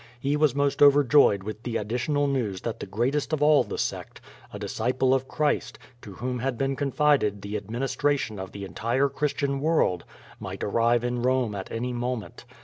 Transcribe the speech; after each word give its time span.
He 0.19 0.35
was 0.35 0.55
most 0.55 0.81
overjoyed 0.81 1.43
with 1.43 1.61
the 1.61 1.77
ad 1.77 1.87
ditional 1.87 2.27
news 2.27 2.61
that 2.61 2.79
the 2.79 2.87
greatest 2.87 3.33
of 3.33 3.43
all 3.43 3.63
the 3.63 3.77
sect, 3.77 4.19
a 4.51 4.57
disciple 4.57 5.13
of 5.13 5.27
Christ, 5.27 5.77
to 6.01 6.13
whom 6.13 6.39
had 6.39 6.57
been 6.57 6.75
confided 6.75 7.43
the 7.43 7.55
administration 7.55 8.39
of 8.39 8.51
the 8.51 8.65
entire 8.65 9.09
Christian 9.09 9.59
world, 9.59 10.03
might 10.39 10.63
arrive 10.63 11.03
in 11.03 11.21
Rome 11.21 11.53
at 11.53 11.69
any 11.69 11.93
moment. 11.93 12.45